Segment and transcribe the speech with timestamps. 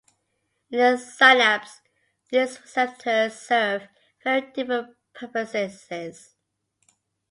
[0.71, 1.81] In the synapse,
[2.31, 3.87] these receptors serve
[4.23, 6.33] very different purposes.